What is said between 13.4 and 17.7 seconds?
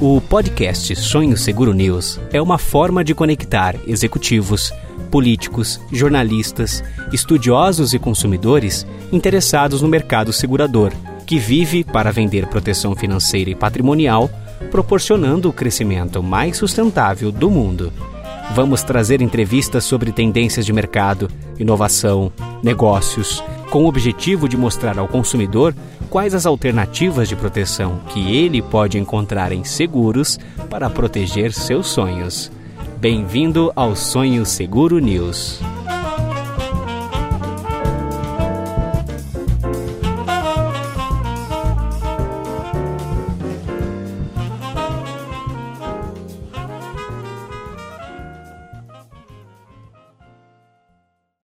e patrimonial, proporcionando o crescimento mais sustentável do